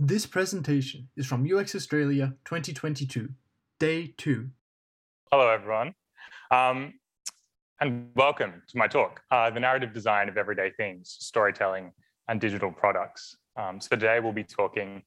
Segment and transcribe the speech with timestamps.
[0.00, 3.30] This presentation is from UX Australia 2022,
[3.80, 4.48] Day 2.
[5.32, 5.92] Hello, everyone,
[6.52, 6.94] um,
[7.80, 11.90] and welcome to my talk, uh, The Narrative Design of Everyday Things, Storytelling
[12.28, 13.38] and Digital Products.
[13.56, 15.02] Um, so today we'll be talking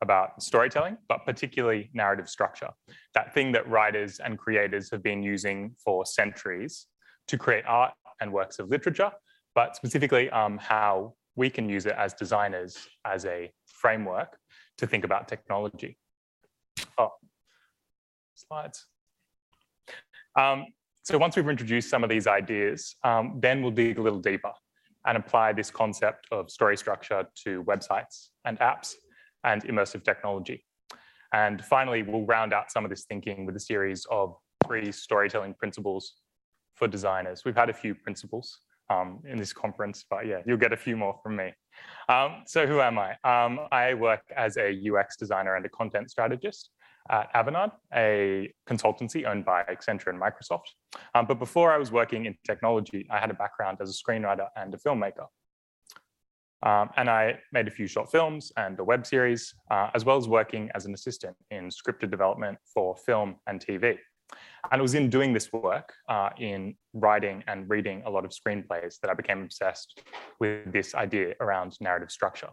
[0.00, 2.70] about storytelling, but particularly narrative structure,
[3.12, 6.86] that thing that writers and creators have been using for centuries
[7.28, 7.92] to create art
[8.22, 9.12] and works of literature,
[9.54, 14.38] but specifically um, how we can use it as designers as a framework
[14.78, 15.96] to think about technology.
[16.98, 17.10] Oh,
[18.34, 18.86] slides.
[20.38, 20.66] Um,
[21.02, 24.52] so once we've introduced some of these ideas, um, then we'll dig a little deeper
[25.06, 28.94] and apply this concept of story structure to websites and apps
[29.44, 30.64] and immersive technology.
[31.32, 34.34] And finally, we'll round out some of this thinking with a series of
[34.66, 36.14] three storytelling principles
[36.74, 37.42] for designers.
[37.44, 40.96] We've had a few principles um, in this conference, but yeah, you'll get a few
[40.96, 41.52] more from me.
[42.08, 43.12] Um, so who am I?
[43.24, 46.70] Um, I work as a UX designer and a content strategist
[47.10, 50.74] at Avanade, a consultancy owned by Accenture and Microsoft.
[51.14, 54.48] Um, but before I was working in technology, I had a background as a screenwriter
[54.56, 55.26] and a filmmaker.
[56.62, 60.16] Um, and I made a few short films and a web series, uh, as well
[60.16, 63.98] as working as an assistant in scripted development for film and TV.
[64.70, 68.32] And it was in doing this work, uh, in writing and reading a lot of
[68.32, 70.02] screenplays, that I became obsessed
[70.40, 72.48] with this idea around narrative structure.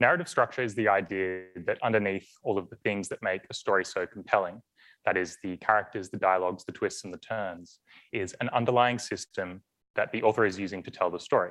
[0.00, 3.84] Narrative structure is the idea that underneath all of the things that make a story
[3.84, 4.60] so compelling,
[5.04, 7.80] that is the characters, the dialogues, the twists and the turns,
[8.12, 9.62] is an underlying system
[9.96, 11.50] that the author is using to tell the story.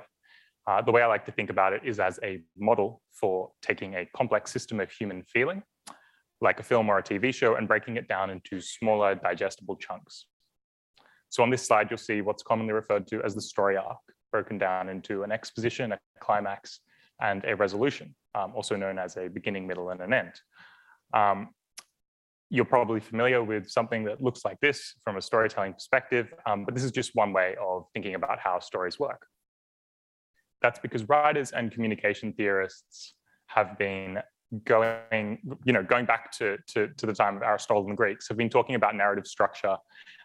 [0.65, 3.95] Uh, the way I like to think about it is as a model for taking
[3.95, 5.63] a complex system of human feeling,
[6.41, 10.25] like a film or a TV show, and breaking it down into smaller digestible chunks.
[11.29, 13.97] So on this slide, you'll see what's commonly referred to as the story arc,
[14.31, 16.79] broken down into an exposition, a climax,
[17.21, 20.33] and a resolution, um, also known as a beginning, middle, and an end.
[21.13, 21.49] Um,
[22.49, 26.73] you're probably familiar with something that looks like this from a storytelling perspective, um, but
[26.73, 29.25] this is just one way of thinking about how stories work.
[30.61, 33.15] That's because writers and communication theorists
[33.47, 34.19] have been
[34.63, 38.27] going, you know, going back to, to, to the time of Aristotle and the Greeks,
[38.27, 39.75] have been talking about narrative structure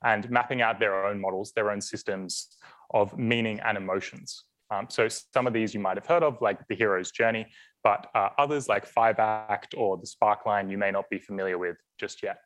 [0.05, 2.57] and mapping out their own models, their own systems
[2.95, 4.45] of meaning and emotions.
[4.71, 7.47] Um, so some of these you might have heard of, like the hero's journey,
[7.85, 11.77] but uh, others like Five Act or the Sparkline, you may not be familiar with
[11.99, 12.39] just yet.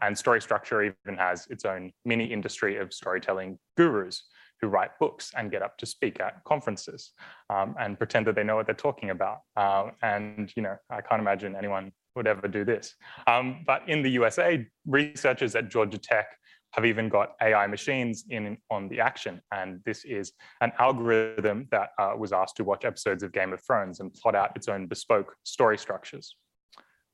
[0.00, 4.24] And story structure even has its own mini industry of storytelling gurus
[4.60, 7.12] who write books and get up to speak at conferences
[7.50, 9.40] um, and pretend that they know what they're talking about.
[9.56, 12.94] Um, and you know, I can't imagine anyone would ever do this.
[13.26, 16.26] Um, but in the USA, researchers at Georgia Tech
[16.72, 19.40] have even got AI machines in on the action.
[19.52, 23.62] And this is an algorithm that uh, was asked to watch episodes of Game of
[23.64, 26.36] Thrones and plot out its own bespoke story structures.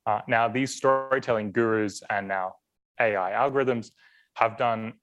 [0.07, 2.55] Uh, now, these storytelling gurus and now
[3.01, 3.91] AI algorithms
[4.35, 4.95] have done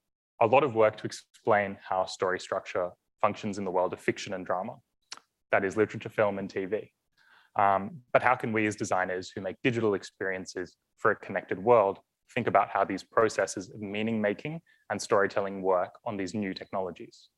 [0.41, 2.89] a lot of work to explain how story structure
[3.21, 4.75] functions in the world of fiction and drama,
[5.51, 6.89] that is literature, film, and TV.
[7.57, 11.99] Um, but how can we as designers who make digital experiences for a connected world
[12.33, 17.29] think about how these processes of meaning making and storytelling work on these new technologies?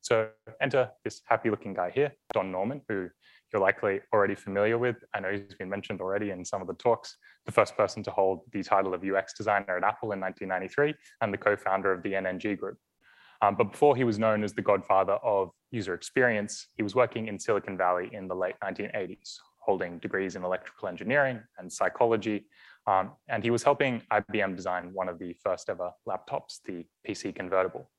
[0.00, 0.28] So
[0.60, 3.08] enter this happy looking guy here, Don Norman, who
[3.52, 4.96] you're likely already familiar with.
[5.14, 7.16] I know he's been mentioned already in some of the talks,
[7.46, 11.32] the first person to hold the title of UX designer at Apple in 1993 and
[11.32, 12.78] the co-founder of the NNG group.
[13.40, 17.28] Um, but before he was known as the godfather of user experience, he was working
[17.28, 22.46] in Silicon Valley in the late 1980s, holding degrees in electrical engineering and psychology.
[22.86, 27.34] Um, and he was helping IBM design one of the first ever laptops, the PC
[27.34, 27.90] convertible.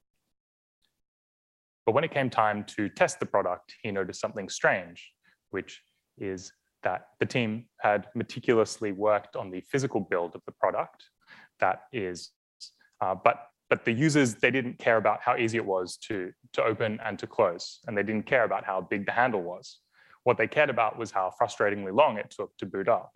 [1.85, 5.11] But when it came time to test the product, he noticed something strange
[5.51, 5.81] which
[6.17, 6.51] is
[6.83, 11.03] that the team had meticulously worked on the physical build of the product.
[11.59, 12.31] That is,
[13.01, 16.63] uh, but but the users they didn't care about how easy it was to to
[16.63, 19.79] open and to close, and they didn't care about how big the handle was.
[20.23, 23.11] What they cared about was how frustratingly long it took to boot up,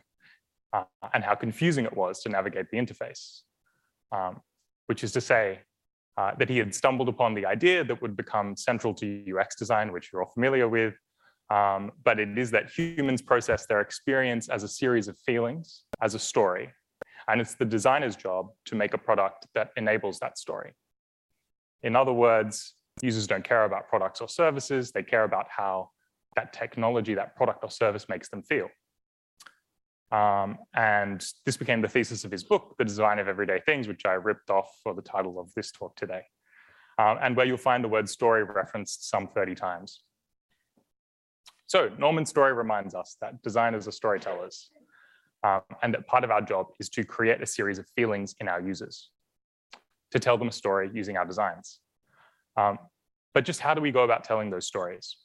[0.74, 0.84] uh,
[1.14, 3.42] and how confusing it was to navigate the interface.
[4.12, 4.42] Um,
[4.88, 5.60] which is to say,
[6.18, 9.92] uh, that he had stumbled upon the idea that would become central to UX design,
[9.92, 10.94] which you're all familiar with,
[11.54, 16.16] um, but it is that humans process their experience as a series of feelings, as
[16.16, 16.74] a story.
[17.28, 20.74] And it's the designer's job to make a product that enables that story.
[21.84, 22.74] In other words,
[23.04, 25.92] users don't care about products or services, they care about how
[26.36, 28.70] that technology, that product or service makes them feel.
[30.12, 34.06] Um, and this became the thesis of his book, The Design of Everyday Things, which
[34.06, 36.24] I ripped off for the title of this talk today.
[36.98, 40.02] Um, and where you'll find the word story referenced some 30 times.
[41.68, 44.70] So Norman's story reminds us that designers are storytellers
[45.44, 48.48] um, and that part of our job is to create a series of feelings in
[48.48, 49.10] our users,
[50.12, 51.80] to tell them a story using our designs.
[52.58, 52.78] Um,
[53.34, 55.18] but just how do we go about telling those stories?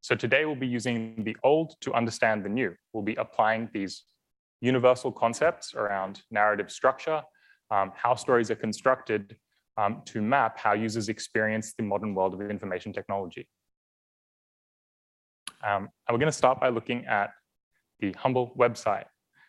[0.00, 2.74] So today we'll be using the old to understand the new.
[2.92, 4.02] We'll be applying these
[4.60, 7.22] universal concepts around narrative structure,
[7.70, 9.36] um, how stories are constructed
[9.76, 13.48] um, to map how users experience the modern world of information technology.
[15.64, 17.30] Um, and we're going to start by looking at
[18.00, 19.04] the Humble website.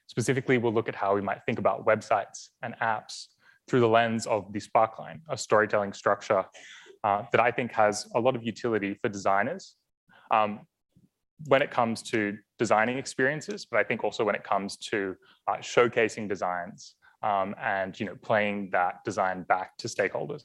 [0.07, 3.27] Specifically, we'll look at how we might think about websites and apps
[3.67, 6.45] through the lens of the Sparkline, a storytelling structure
[7.03, 9.75] uh, that I think has a lot of utility for designers
[10.31, 10.61] um,
[11.47, 15.15] when it comes to designing experiences, but I think also when it comes to
[15.47, 20.43] uh, showcasing designs um, and you know playing that design back to stakeholders.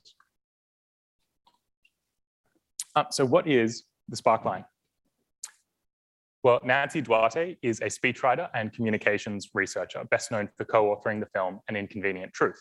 [2.97, 4.65] Uh, so what is the Sparkline?
[6.49, 11.61] Well, Nancy Duarte is a speechwriter and communications researcher, best known for co-authoring the film
[11.69, 12.59] An Inconvenient Truth.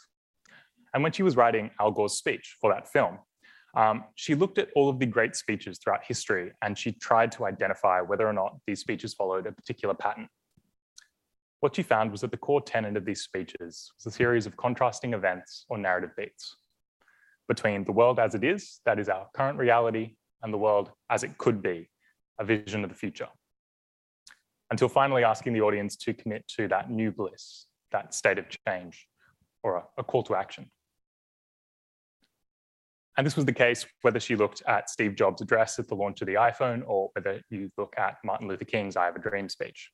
[0.94, 3.18] And when she was writing Al Gore's speech for that film,
[3.78, 7.46] um, she looked at all of the great speeches throughout history and she tried to
[7.46, 10.28] identify whether or not these speeches followed a particular pattern.
[11.62, 14.58] What she found was that the core tenet of these speeches was a series of
[14.58, 16.58] contrasting events or narrative beats
[17.48, 21.24] between the world as it is, that is our current reality, and the world as
[21.24, 21.90] it could be,
[22.38, 23.30] a vision of the future
[24.72, 29.08] until finally asking the audience to commit to that new bliss, that state of change,
[29.64, 30.70] or a, a call to action.
[33.18, 36.22] And this was the case whether she looked at Steve Jobs' address at the launch
[36.22, 39.50] of the iPhone or whether you look at Martin Luther King's I Have a Dream
[39.50, 39.90] speech.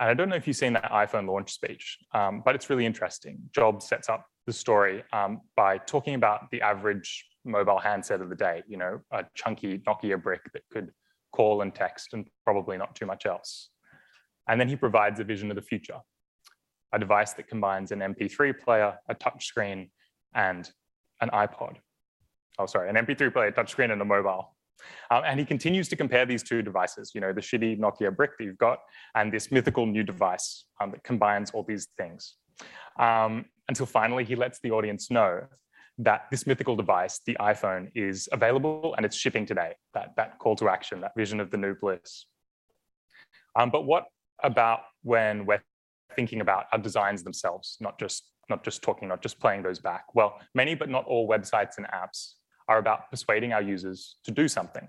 [0.00, 2.86] And I don't know if you've seen that iPhone launch speech, um, but it's really
[2.86, 3.38] interesting.
[3.54, 8.34] Jobs sets up the story um, by talking about the average mobile handset of the
[8.34, 10.90] day, you know, a chunky Nokia brick that could
[11.40, 13.70] call and text and probably not too much else.
[14.46, 15.98] And then he provides a vision of the future,
[16.92, 19.88] a device that combines an MP3 player, a touchscreen,
[20.34, 20.70] and
[21.22, 21.76] an iPod.
[22.58, 24.54] Oh, sorry, an MP3 player, a touchscreen, and a mobile.
[25.10, 28.32] Um, and he continues to compare these two devices, you know, the shitty Nokia brick
[28.36, 28.78] that you've got
[29.14, 32.34] and this mythical new device um, that combines all these things.
[32.98, 35.40] Um, until finally he lets the audience know
[36.04, 40.56] that this mythical device, the iPhone, is available and it's shipping today, that, that call
[40.56, 42.24] to action, that vision of the new bliss.
[43.54, 44.06] Um, but what
[44.42, 45.62] about when we're
[46.16, 50.06] thinking about our designs themselves, not just, not just talking, not just playing those back?
[50.14, 52.32] Well, many but not all websites and apps
[52.66, 54.88] are about persuading our users to do something,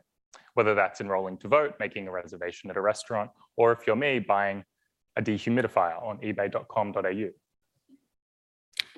[0.54, 4.19] whether that's enrolling to vote, making a reservation at a restaurant, or if you're me,
[4.19, 4.63] buying
[5.18, 7.30] a dehumidifier on ebay.com.au.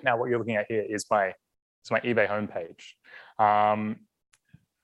[0.03, 1.33] Now, what you're looking at here is my
[1.83, 2.93] it's my eBay homepage.
[3.43, 3.97] Um,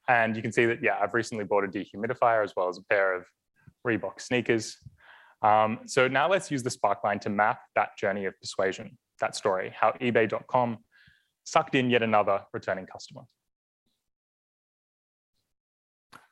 [0.10, 2.82] and you can see that, yeah, I've recently bought a dehumidifier as well as a
[2.90, 3.26] pair of
[3.88, 4.76] Reebok sneakers.
[5.42, 9.74] Um, so now let's use the Sparkline to map that journey of persuasion, that story,
[9.74, 10.80] how ebay.com
[11.46, 13.22] sucked in yet another returning customer.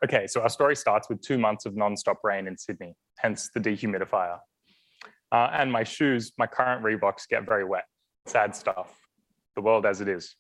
[0.04, 3.62] Okay, so our story starts with two months of non-stop rain in Sydney, hence the
[3.62, 4.40] dehumidifier.
[5.32, 7.86] Uh, and my shoes, my current Reeboks get very wet.
[8.26, 8.94] Sad stuff,
[9.56, 10.36] the world as it is.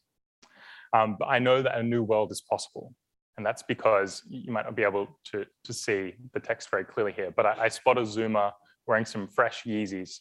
[0.93, 2.93] Um, but I know that a new world is possible.
[3.37, 7.11] And that's because you might not be able to, to see the text very clearly
[7.11, 8.51] here, but I, I spot a Zoomer
[8.87, 10.19] wearing some fresh Yeezys.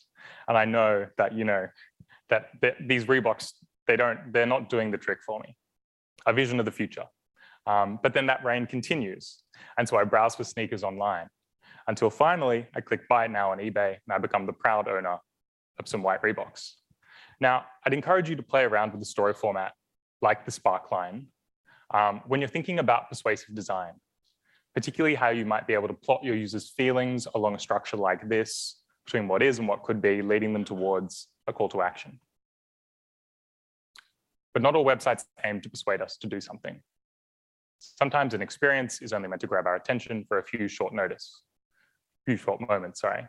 [0.49, 1.67] And I know that, you know,
[2.29, 3.53] that, that these Reeboks,
[3.87, 5.57] they don't, they're not doing the trick for me.
[6.27, 7.05] A vision of the future.
[7.67, 9.43] Um, but then that rain continues.
[9.79, 11.29] And so I browse for sneakers online
[11.89, 15.19] until finally I click buy now on eBay and I become the proud owner
[15.79, 16.73] of some white Reeboks.
[17.41, 19.73] Now, I'd encourage you to play around with the story format
[20.23, 21.27] like the Sparkline,
[21.93, 23.93] um, when you're thinking about persuasive design,
[24.75, 28.29] particularly how you might be able to plot your users' feelings along a structure like
[28.29, 32.19] this between what is and what could be, leading them towards a call to action.
[34.53, 36.81] But not all websites aim to persuade us to do something.
[37.79, 41.43] Sometimes an experience is only meant to grab our attention for a few short notice,
[42.25, 43.27] few short moments, sorry.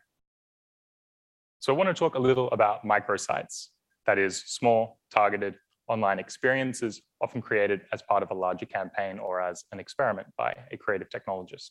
[1.60, 3.68] So I want to talk a little about microsites,
[4.06, 5.56] that is small, targeted,
[5.88, 10.56] online experiences often created as part of a larger campaign or as an experiment by
[10.72, 11.70] a creative technologist.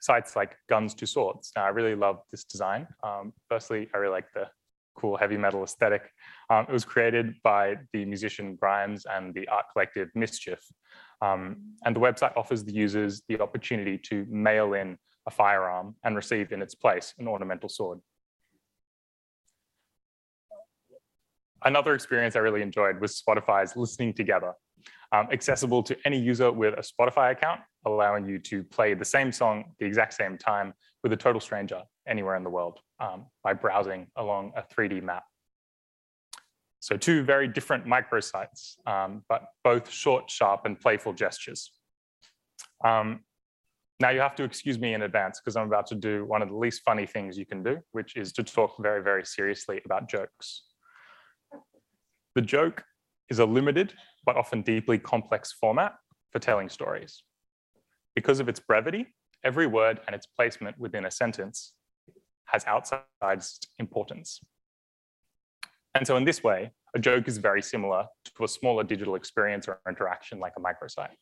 [0.00, 1.52] Sites like Guns to Swords.
[1.56, 2.86] Now, I really love this design.
[3.02, 4.48] Um, firstly, I really like the
[4.96, 6.10] cool heavy metal aesthetic.
[6.50, 10.60] Um, it was created by the musician Grimes and the art collective MSCHF.
[11.22, 16.16] Um, and the website offers the users the opportunity to mail in a firearm and
[16.16, 18.00] receive in its place an ornamental sword.
[21.64, 24.52] Another experience I really enjoyed was Spotify's Listening Together.
[25.12, 29.30] um, accessible to any user with a Spotify account, allowing you to play the same
[29.30, 33.52] song the exact same time with a total stranger anywhere in the world um, by
[33.52, 35.22] browsing along a 3D map.
[36.80, 41.70] So two very different microsites, um, but both short, sharp, and playful gestures.
[42.84, 43.20] Um,
[44.00, 46.48] now you have to excuse me in advance because I'm about to do one of
[46.48, 50.10] the least funny things you can do, which is to talk very, very seriously about
[50.10, 50.64] jokes.
[52.34, 52.84] The joke
[53.28, 53.94] is a limited
[54.26, 55.94] but often deeply complex format
[56.32, 57.22] for telling stories.
[58.14, 59.06] Because of its brevity,
[59.44, 61.74] every word and its placement within a sentence
[62.46, 64.40] has outsized importance.
[65.94, 69.68] And so in this way, a joke is very similar to a smaller digital experience
[69.68, 71.16] or interaction like a microsite.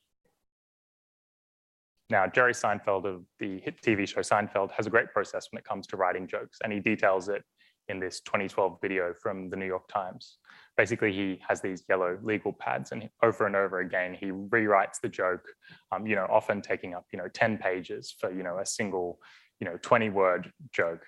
[2.08, 5.64] Now, Jerry Seinfeld of the hit TV show Seinfeld has a great process when it
[5.64, 7.42] comes to writing jokes, and he details it
[7.88, 10.38] in this 2012 video from the New York Times.
[10.76, 15.08] Basically, he has these yellow legal pads, and over and over again, he rewrites the
[15.08, 15.44] joke,
[15.90, 19.18] um, you know, often taking up, you know, 10 pages for, you know, a single,
[19.60, 21.04] you know, 20 word joke.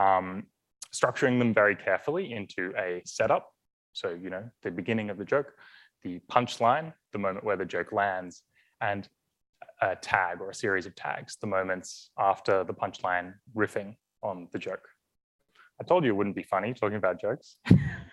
[0.00, 0.44] Um,
[0.94, 3.50] structuring them very carefully into a setup.
[3.92, 5.52] So, you know, the beginning of the joke,
[6.02, 8.42] the punchline, the moment where the joke lands,
[8.80, 9.08] and
[9.80, 14.58] a tag or a series of tags, the moments after the punchline riffing on the
[14.58, 14.88] joke.
[15.82, 17.56] I told you it wouldn't be funny talking about jokes.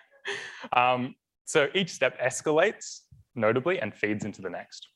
[0.72, 3.02] um, so each step escalates
[3.36, 4.88] notably and feeds into the next.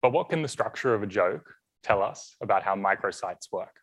[0.00, 1.46] But what can the structure of a joke
[1.82, 3.80] tell us about how microsites work?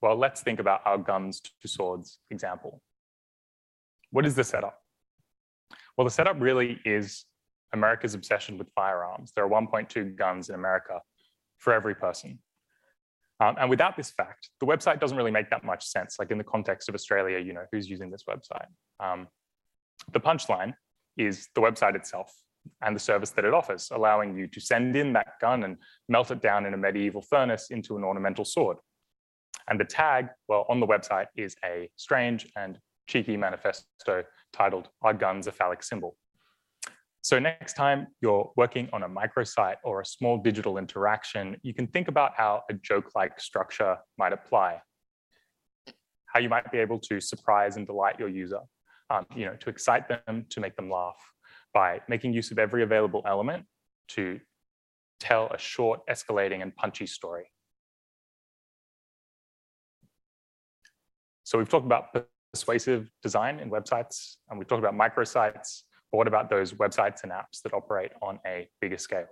[0.00, 2.80] Well, let's think about our guns to swords example.
[4.10, 4.78] What is the setup?
[5.98, 7.26] Well, the setup really is
[7.74, 9.32] America's obsession with firearms.
[9.36, 11.02] There are 1.2 guns in America
[11.58, 12.38] for every person.
[13.40, 16.16] Um, and without this fact, the website doesn't really make that much sense.
[16.18, 18.66] Like in the context of Australia, you know, who's using this website?
[19.00, 19.28] Um,
[20.12, 20.74] the punchline
[21.16, 22.32] is the website itself
[22.82, 25.76] and the service that it offers, allowing you to send in that gun and
[26.08, 28.78] melt it down in a medieval furnace into an ornamental sword.
[29.68, 35.14] And the tag, well, on the website is a strange and cheeky manifesto titled Our
[35.14, 36.16] Guns a Phallic Symbol.
[37.24, 41.86] So next time you're working on a microsite or a small digital interaction, you can
[41.86, 44.82] think about how a joke-like structure might apply.
[46.26, 48.60] How you might be able to surprise and delight your user,
[49.08, 51.16] um, you know, to excite them, to make them laugh
[51.72, 53.64] by making use of every available element
[54.08, 54.38] to
[55.18, 57.44] tell a short, escalating, and punchy story.
[61.44, 62.14] So we've talked about
[62.52, 65.84] persuasive design in websites, and we've talked about microsites.
[66.14, 69.26] But what about those websites and apps that operate on a bigger scale?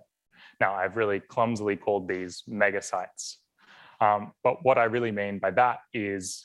[0.58, 3.38] Now, I've really clumsily called these mega sites.
[4.00, 6.44] Um, but what I really mean by that is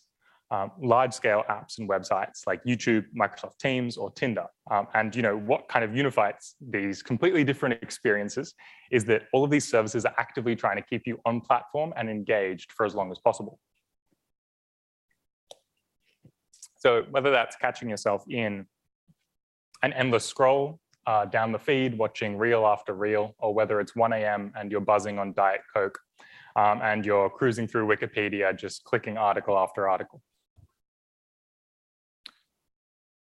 [0.52, 4.46] um, large scale apps and websites like YouTube, Microsoft Teams, or Tinder.
[4.70, 8.54] Um, and you know what kind of unifies these completely different experiences
[8.92, 12.12] is that all of these services are actively trying to keep you on platform and
[12.12, 13.58] engaged for as long as possible.
[16.78, 18.68] So whether that's catching yourself in
[19.84, 24.14] an endless scroll uh, down the feed, watching reel after reel, or whether it's 1
[24.14, 24.52] a.m.
[24.56, 26.00] and you're buzzing on Diet Coke
[26.56, 30.22] um, and you're cruising through Wikipedia, just clicking article after article.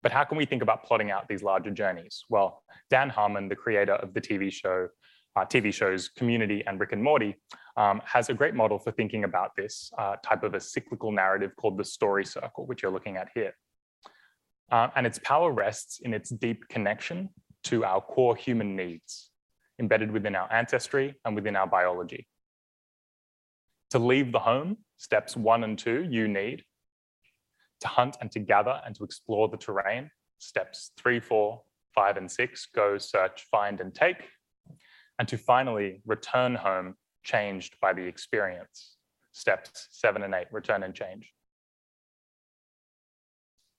[0.01, 2.23] But how can we think about plotting out these larger journeys?
[2.29, 4.87] Well, Dan Harmon, the creator of the TV show,
[5.35, 7.35] uh, TV shows Community and Rick and Morty,
[7.75, 11.55] um, has a great model for thinking about this uh, type of a cyclical narrative
[11.57, 13.53] called the story circle, which you're looking at here.
[14.71, 17.29] Uh, and its power rests in its deep connection
[17.63, 19.31] to our core human needs,
[19.79, 22.27] embedded within our ancestry and within our biology.
[23.91, 26.63] To leave the home, steps one and two, you need.
[27.81, 31.61] To hunt and to gather and to explore the terrain, steps three, four,
[31.93, 34.29] five, and six, go, search, find, and take.
[35.19, 38.97] And to finally return home, changed by the experience,
[39.31, 41.31] steps seven and eight, return and change.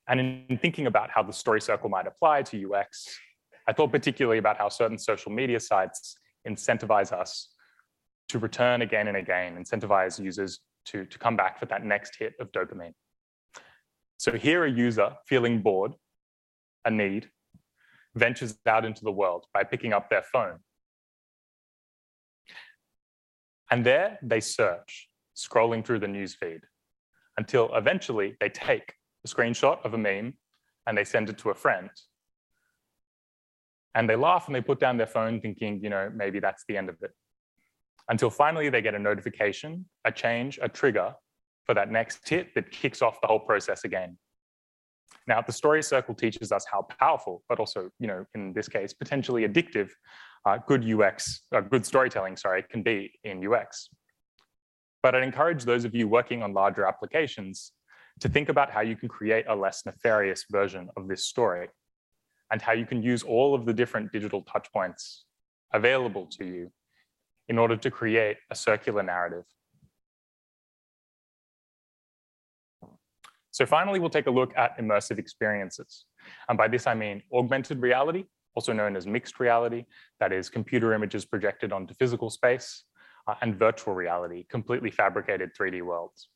[0.08, 3.18] And in thinking about how the story circle might apply to UX,
[3.66, 7.48] I thought particularly about how certain social media sites incentivize us
[8.28, 12.34] to return again and again, incentivize users to, to come back for that next hit
[12.40, 12.94] of dopamine.
[14.18, 15.94] So here a user feeling bored,
[16.84, 17.28] a need,
[18.14, 20.58] ventures out into the world by picking up their phone.
[23.70, 26.60] And there they search, scrolling through the newsfeed,
[27.36, 28.94] until eventually they take
[29.26, 30.34] a screenshot of a meme
[30.86, 31.90] and they send it to a friend.
[33.94, 36.76] And they laugh and they put down their phone thinking, you know, maybe that's the
[36.76, 37.10] end of it.
[38.08, 41.14] Until finally they get a notification, a change, a trigger
[41.64, 44.16] for that next hit that kicks off the whole process again.
[45.26, 48.92] Now, the story circle teaches us how powerful, but also, you know, in this case,
[48.92, 49.90] potentially addictive,
[50.44, 53.88] uh, good UX, uh, good storytelling, sorry, can be in UX.
[55.02, 57.72] But I'd encourage those of you working on larger applications
[58.20, 61.68] to think about how you can create a less nefarious version of this story
[62.50, 65.22] and how you can use all of the different digital touchpoints
[65.72, 66.70] available to you
[67.48, 69.44] in order to create a circular narrative.
[73.50, 76.04] So finally, we'll take a look at immersive experiences.
[76.48, 79.86] And by this, I mean augmented reality, also known as mixed reality,
[80.20, 82.84] that is computer images projected onto physical space,
[83.26, 86.28] uh, and virtual reality, completely fabricated 3D worlds.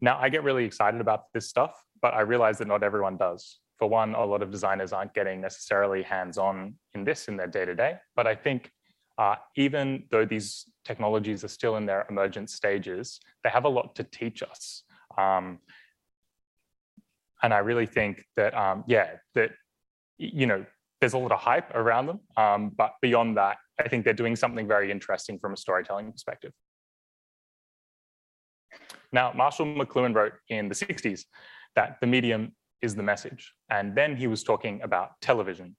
[0.00, 3.60] Now, I get really excited about this stuff, but I realize that not everyone does.
[3.78, 7.96] For one, a lot of designers aren't getting necessarily hands-on in this in their day-to-day,
[8.14, 8.70] but I think
[9.18, 13.94] uh, even though these technologies are still in their emergent stages, they have a lot
[13.96, 14.82] to teach us.
[15.16, 15.58] Um,
[17.42, 19.52] and I really think that, um, yeah, that,
[20.18, 20.64] you know,
[21.00, 24.36] there's a lot of hype around them, um, but beyond that, I think they're doing
[24.36, 26.52] something very interesting from a storytelling perspective.
[29.12, 31.24] Now, Marshall McLuhan wrote in the 60s
[31.74, 33.52] that the medium is the message.
[33.70, 35.76] And then he was talking about television.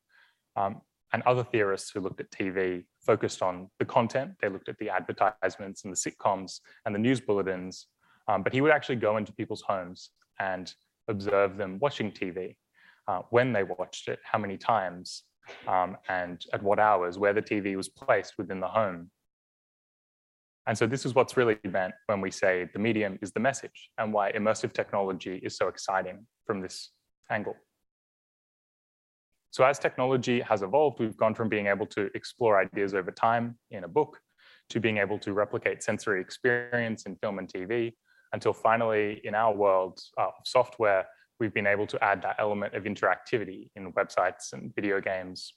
[0.56, 0.82] Um,
[1.14, 4.32] and other theorists who looked at TV focused on the content.
[4.42, 7.88] They looked at the advertisements and the sitcoms and the news bulletins.
[8.28, 10.74] Um, but he would actually go into people's homes and
[11.08, 12.56] observe them watching TV,
[13.08, 15.24] uh, when they watched it, how many times,
[15.68, 19.10] um, and at what hours, where the TV was placed within the home.
[20.68, 23.90] And so this is what's really meant when we say the medium is the message
[23.98, 26.92] and why immersive technology is so exciting from this
[27.32, 27.56] angle.
[29.52, 33.58] So as technology has evolved, we've gone from being able to explore ideas over time
[33.72, 34.20] in a book
[34.70, 37.94] to being able to replicate sensory experience in film and TV
[38.34, 41.06] until finally in our world uh, of software,
[41.40, 45.54] we've been able to add that element of interactivity in websites and video games.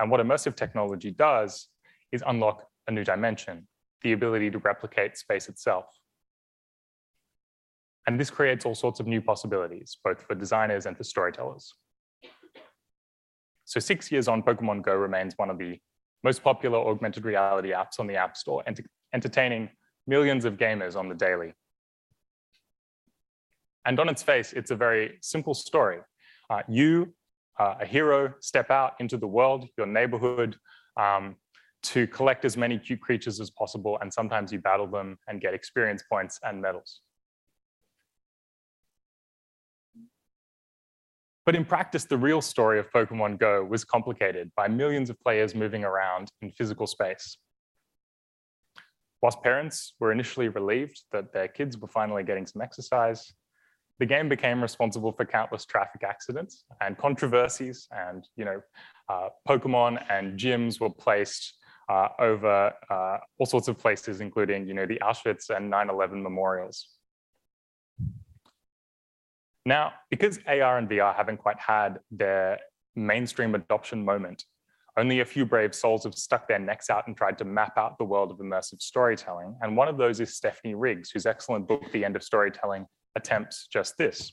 [0.00, 1.68] And what immersive technology does
[2.10, 3.68] is unlock a new dimension,
[4.02, 5.86] the ability to replicate space itself.
[8.06, 11.72] And this creates all sorts of new possibilities, both for designers and for storytellers.
[13.64, 15.78] So six years on, Pokemon Go remains one of the
[16.24, 18.80] most popular augmented reality apps on the App Store, ent
[19.14, 19.68] entertaining
[20.06, 21.54] millions of gamers on the daily.
[23.84, 25.98] And on its face, it's a very simple story.
[26.48, 27.14] Uh, you,
[27.58, 30.56] uh, a hero, step out into the world, your neighborhood,
[30.96, 31.36] um,
[31.82, 35.54] to collect as many cute creatures as possible, and sometimes you battle them and get
[35.54, 37.00] experience points and medals.
[41.44, 45.56] But in practice, the real story of Pokemon Go was complicated by millions of players
[45.56, 47.36] moving around in physical space.
[49.20, 53.32] Whilst parents were initially relieved that their kids were finally getting some exercise,
[53.98, 58.60] the game became responsible for countless traffic accidents and controversies and, you know,
[59.08, 61.54] uh, Pokemon and gyms were placed
[61.92, 66.88] uh, over uh, all sorts of places, including, you know, the Auschwitz and 9-11 memorials.
[69.66, 72.58] Now, because AR and VR haven't quite had their
[72.96, 74.44] mainstream adoption moment,
[74.96, 77.98] only a few brave souls have stuck their necks out and tried to map out
[77.98, 79.54] the world of immersive storytelling.
[79.60, 83.68] And one of those is Stephanie Riggs, whose excellent book, The End of Storytelling, attempts
[83.70, 84.32] just this.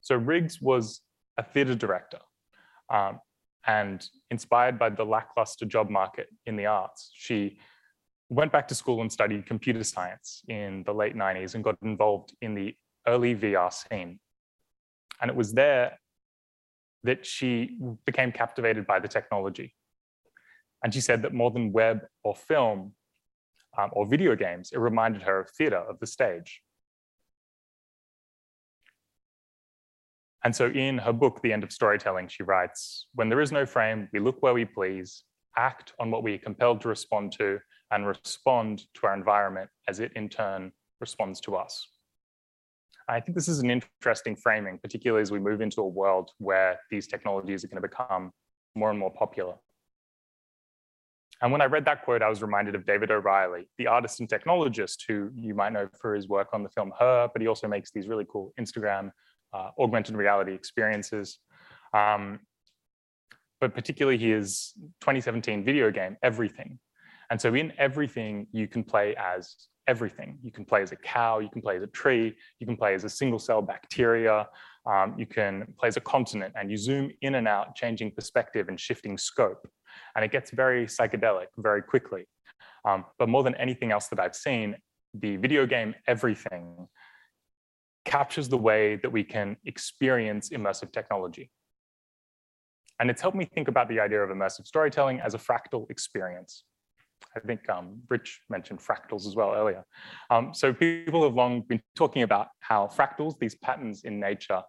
[0.00, 1.00] So Riggs was
[1.38, 2.20] a theater director
[2.88, 3.18] um,
[3.66, 7.58] and inspired by the lackluster job market in the arts, she
[8.28, 12.34] went back to school and studied computer science in the late 90s and got involved
[12.40, 12.74] in the
[13.06, 14.18] early VR scene.
[15.20, 15.98] And it was there
[17.04, 19.74] that she became captivated by the technology.
[20.82, 22.94] And she said that more than web or film
[23.78, 26.60] um, or video games, it reminded her of theater, of the stage.
[30.44, 33.64] And so in her book, The End of Storytelling, she writes, when there is no
[33.64, 35.24] frame, we look where we please,
[35.56, 40.00] act on what we are compelled to respond to, and respond to our environment as
[40.00, 41.86] it in turn responds to us.
[43.08, 46.78] I think this is an interesting framing, particularly as we move into a world where
[46.90, 48.32] these technologies are going to become
[48.74, 49.54] more and more popular.
[51.42, 54.28] And when I read that quote, I was reminded of David O'Reilly, the artist and
[54.28, 57.66] technologist who you might know for his work on the film Her, but he also
[57.66, 59.10] makes these really cool Instagram
[59.52, 61.38] uh, augmented reality experiences.
[61.94, 62.40] Um,
[63.60, 66.78] but particularly his 2017 video game, Everything.
[67.30, 69.54] And so in Everything, you can play as
[69.88, 70.38] everything.
[70.42, 72.94] You can play as a cow, you can play as a tree, you can play
[72.94, 74.48] as a single cell bacteria,
[74.86, 78.68] um, you can play as a continent and you zoom in and out, changing perspective
[78.68, 79.68] and shifting scope.
[80.14, 82.26] And it gets very psychedelic very quickly.
[82.84, 84.76] Um, but more than anything else that I've seen,
[85.14, 86.88] the video game Everything
[88.04, 91.50] captures the way that we can experience immersive technology.
[93.00, 96.64] And it's helped me think about the idea of immersive storytelling as a fractal experience.
[97.36, 99.84] I think um, Rich mentioned fractals as well earlier.
[100.30, 104.62] Um, so people have long been talking about how fractals, these patterns in nature,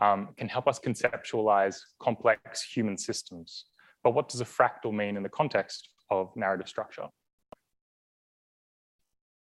[0.00, 3.66] um, can help us conceptualize complex human systems.
[4.02, 7.06] But what does a fractal mean in the context of narrative structure?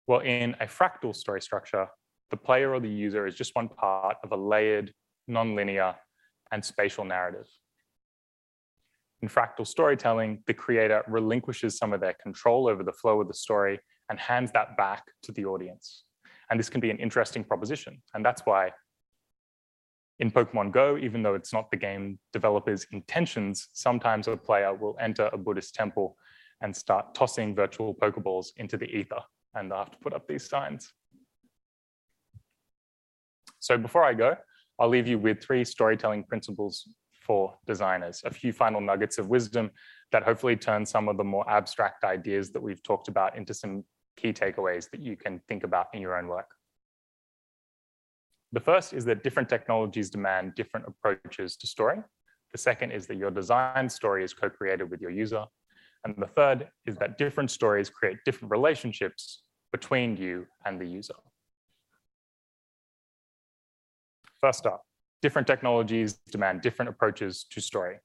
[0.07, 1.89] Well, in a fractal story structure,
[2.31, 4.93] the player or the user is just one part of a layered,
[5.29, 5.97] nonlinear,
[6.53, 7.47] and spatial narrative.
[9.23, 13.35] In fractal storytelling, the creator relinquishes some of their control over the flow of the
[13.35, 16.05] story and hands that back to the audience.
[16.51, 18.03] And this can be an interesting proposition.
[18.15, 18.73] And that's why
[20.19, 24.97] in Pokemon Go, even though it's not the game developer's intentions, sometimes a player will
[25.01, 26.17] enter a Buddhist temple
[26.63, 29.21] and start tossing virtual Pokeballs into the ether.
[29.55, 30.93] And they'll have to put up these signs.
[33.61, 34.37] So before I go,
[34.79, 36.89] I'll leave you with three storytelling principles
[37.21, 39.71] for designers, a few final nuggets of wisdom
[40.11, 43.85] that hopefully turn some of the more abstract ideas that we've talked about into some
[44.17, 46.51] key takeaways that you can think about in your own work.
[48.53, 51.99] The first is that different technologies demand different approaches to story.
[52.53, 55.45] The second is that your design story is co-created with your user.
[56.05, 61.15] And the third is that different stories create different relationships between you and the user.
[64.41, 64.83] First up,
[65.23, 67.99] different technologies demand different approaches to story.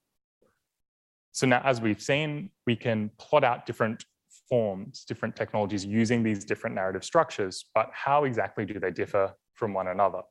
[1.32, 4.06] So now, as we've seen, we can plot out different
[4.50, 9.74] forms, different technologies using these different narrative structures, but how exactly do they differ from
[9.74, 10.22] one another?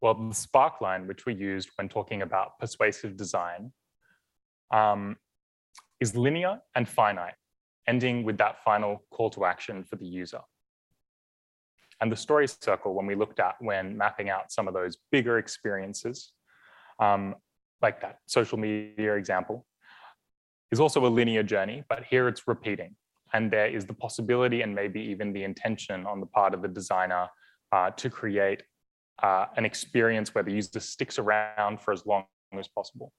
[0.00, 3.72] Well, the sparkline, which we used when talking about persuasive design,
[4.72, 5.16] um,
[6.00, 7.34] is linear and finite,
[7.86, 10.40] ending with that final call to action for the user.
[12.00, 15.38] And the story circle, when we looked at when mapping out some of those bigger
[15.38, 16.32] experiences,
[17.00, 17.34] um,
[17.82, 19.66] like that social media example,
[20.70, 22.94] is also a linear journey, but here it's repeating.
[23.32, 26.68] And there is the possibility and maybe even the intention on the part of the
[26.68, 27.26] designer
[27.72, 28.62] uh, to create
[29.22, 32.24] uh, an experience where the user sticks around for as long
[32.56, 33.12] as possible.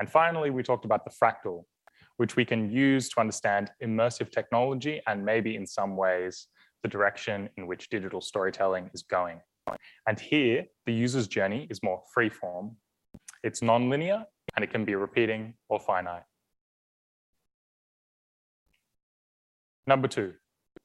[0.00, 1.64] And finally, we talked about the fractal,
[2.16, 6.48] which we can use to understand immersive technology and maybe in some ways
[6.84, 9.40] the direction in which digital storytelling is going.
[10.06, 12.76] And here, the user's journey is more free-form.
[13.42, 16.24] It's non-linear, and it can be repeating or finite.
[19.86, 20.34] Number two,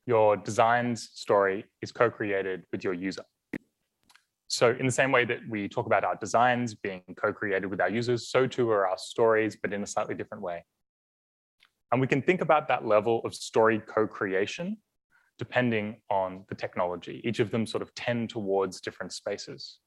[0.07, 3.25] your design's story is co-created with your user.
[4.47, 7.89] So in the same way that we talk about our designs being co-created with our
[7.89, 10.63] users, so too are our stories, but in a slightly different way.
[11.91, 14.77] And we can think about that level of story co-creation
[15.39, 17.21] depending on the technology.
[17.23, 19.79] Each of them sort of tend towards different spaces.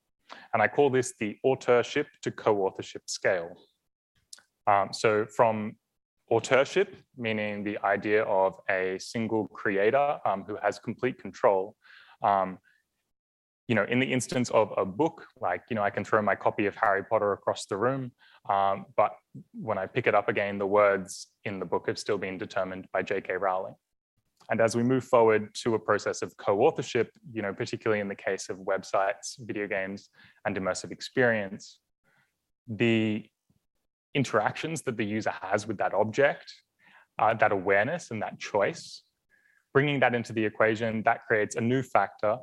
[0.53, 3.55] And I call this the authorship to co-authorship scale.
[4.67, 5.77] Um, so from
[6.31, 11.77] authorship, meaning the idea of a single creator um, who has complete control,
[12.23, 12.59] um,
[13.69, 16.35] you know, in the instance of a book, like, you know, I can throw my
[16.35, 18.13] copy of Harry Potter across the room,
[18.49, 19.13] um, but
[19.53, 22.87] when I pick it up again, the words in the book have still been determined
[22.93, 23.35] by J.K.
[23.35, 23.75] Rowling.
[24.53, 28.15] And as we move forward to a process of co-authorship, you know, particularly in the
[28.15, 30.11] case of websites, video games,
[30.45, 31.79] and immersive experience,
[32.69, 33.25] the
[34.15, 36.53] interactions that the user has with that object,
[37.19, 39.05] uh, that awareness and that choice,
[39.73, 42.37] bringing that into the equation, that creates a new factor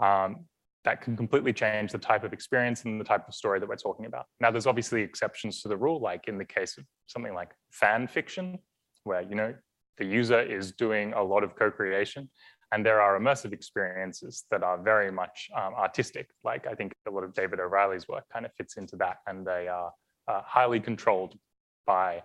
[0.00, 0.46] um,
[0.84, 3.74] that can completely change the type of experience and the type of story that we're
[3.74, 4.26] talking about.
[4.40, 8.06] Now, there's obviously exceptions to the rule, like in the case of something like fan
[8.06, 8.60] fiction,
[9.02, 9.52] where, you know,
[9.98, 12.28] the user is doing a lot of co-creation
[12.72, 16.28] and there are immersive experiences that are very much um, artistic.
[16.44, 19.46] Like I think a lot of David O'Reilly's work kind of fits into that and
[19.46, 19.92] they are
[20.28, 21.38] uh, highly controlled
[21.86, 22.22] by,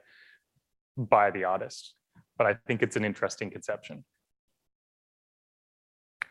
[0.98, 1.94] by the artist.
[2.38, 4.04] But I think it's an interesting conception.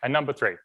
[0.03, 0.57] And number three,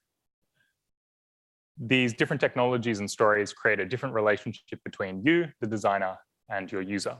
[1.78, 6.16] these different technologies and stories create a different relationship between you, the designer,
[6.50, 7.18] and your user.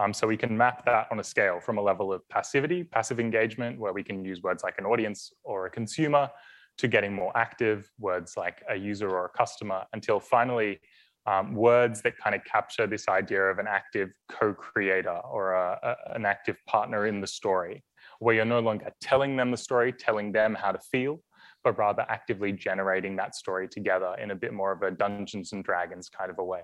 [0.00, 3.18] Um, so we can map that on a scale from a level of passivity, passive
[3.18, 6.30] engagement, where we can use words like an audience or a consumer,
[6.78, 10.78] to getting more active, words like a user or a customer, until finally
[11.26, 16.14] um, words that kind of capture this idea of an active co-creator or a, a,
[16.14, 17.82] an active partner in the story,
[18.20, 21.20] where you're no longer telling them the story, telling them how to feel,
[21.64, 25.64] but rather actively generating that story together in a bit more of a Dungeons and
[25.64, 26.60] Dragons kind of a way.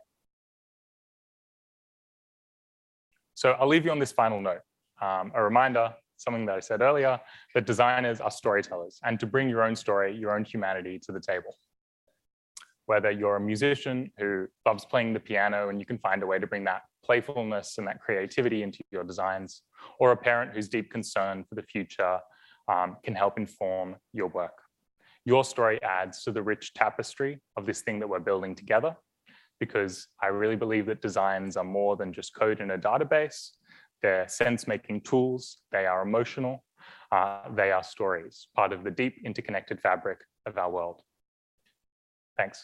[3.45, 4.63] So I'll leave you on this final note.
[5.03, 7.21] Um, a reminder, something that I said earlier,
[7.55, 11.21] that designers are storytellers and to bring your own story, your own humanity to the
[11.21, 11.55] table.
[12.87, 16.39] Whether you're a musician who loves playing the piano and you can find a way
[16.39, 19.61] to bring that playfulness and that creativity into your designs,
[20.01, 22.21] or a parent whose deep concern for the future
[22.73, 24.57] um, can help inform your work.
[25.27, 28.97] Your story adds to the rich tapestry of this thing that we're building together
[29.61, 33.51] because I really believe that designs are more than just code in a database.
[34.03, 36.65] They're sense-making tools, they are emotional,
[37.11, 41.01] uh, they are stories, part of the deep interconnected fabric of our world.
[42.37, 42.63] Thanks.